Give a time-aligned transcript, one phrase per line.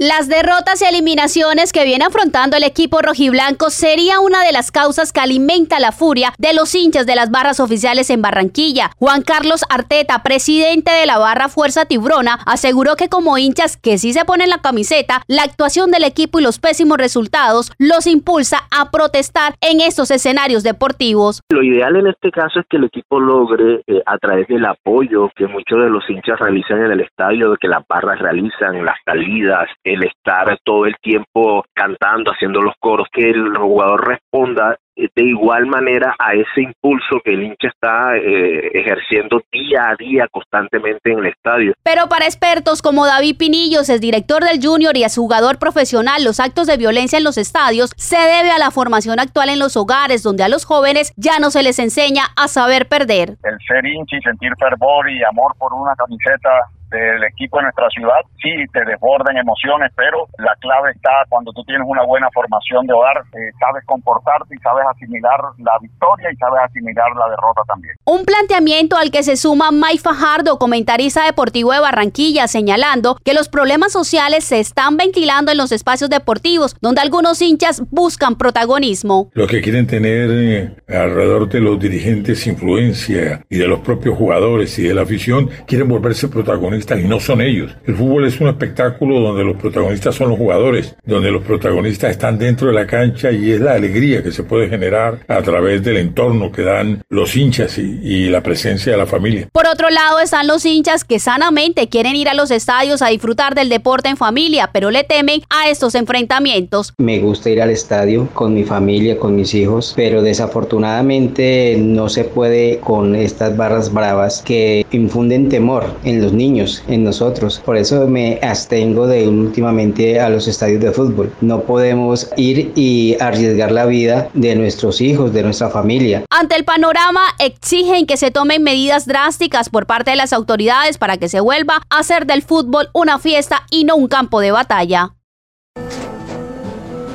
[0.00, 5.12] Las derrotas y eliminaciones que viene afrontando el equipo rojiblanco sería una de las causas
[5.12, 8.90] que alimenta la furia de los hinchas de las barras oficiales en Barranquilla.
[8.96, 14.12] Juan Carlos Arteta, presidente de la barra Fuerza Tibrona, aseguró que como hinchas que sí
[14.12, 18.92] se ponen la camiseta, la actuación del equipo y los pésimos resultados los impulsa a
[18.92, 21.42] protestar en estos escenarios deportivos.
[21.48, 25.28] Lo ideal en este caso es que el equipo logre, eh, a través del apoyo
[25.34, 29.68] que muchos de los hinchas realizan en el estadio, que las barras realizan, las salidas,
[29.92, 35.22] el estar todo el tiempo cantando, haciendo los coros, que el jugador responda eh, de
[35.22, 41.12] igual manera a ese impulso que el hincha está eh, ejerciendo día a día constantemente
[41.12, 41.74] en el estadio.
[41.82, 46.40] Pero para expertos como David Pinillos, el director del Junior y es jugador profesional, los
[46.40, 50.22] actos de violencia en los estadios se debe a la formación actual en los hogares,
[50.22, 53.36] donde a los jóvenes ya no se les enseña a saber perder.
[53.44, 56.50] El ser hincha y sentir fervor y amor por una camiseta
[56.90, 61.62] del equipo de nuestra ciudad, sí te desbordan emociones, pero la clave está cuando tú
[61.64, 66.36] tienes una buena formación de hogar, eh, sabes comportarte y sabes asimilar la victoria y
[66.36, 67.96] sabes asimilar la derrota también.
[68.04, 73.48] Un planteamiento al que se suma May Fajardo, comentarista deportivo de Barranquilla, señalando que los
[73.48, 79.30] problemas sociales se están ventilando en los espacios deportivos, donde algunos hinchas buscan protagonismo.
[79.34, 84.78] Los que quieren tener eh, alrededor de los dirigentes influencia y de los propios jugadores
[84.78, 87.72] y de la afición, quieren volverse protagonistas y no son ellos.
[87.86, 92.38] El fútbol es un espectáculo donde los protagonistas son los jugadores, donde los protagonistas están
[92.38, 95.96] dentro de la cancha y es la alegría que se puede generar a través del
[95.96, 99.48] entorno que dan los hinchas y, y la presencia de la familia.
[99.52, 103.54] Por otro lado están los hinchas que sanamente quieren ir a los estadios a disfrutar
[103.54, 106.94] del deporte en familia, pero le temen a estos enfrentamientos.
[106.98, 112.24] Me gusta ir al estadio con mi familia, con mis hijos, pero desafortunadamente no se
[112.24, 117.60] puede con estas barras bravas que infunden temor en los niños, en nosotros.
[117.64, 121.32] Por eso me abstengo de ir últimamente a los estadios de fútbol.
[121.40, 126.24] No podemos ir y arriesgar la vida de nuestros hijos, de nuestra familia.
[126.30, 131.16] Ante el panorama, exigen que se tomen medidas drásticas por parte de las autoridades para
[131.16, 135.14] que se vuelva a hacer del fútbol una fiesta y no un campo de batalla.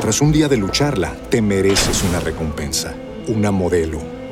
[0.00, 2.94] Tras un día de lucharla, te mereces una recompensa,
[3.26, 4.00] una modelo,